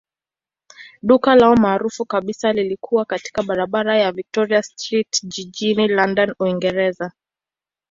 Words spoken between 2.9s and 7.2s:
katika barabara ya Victoria Street jijini London, Uingereza.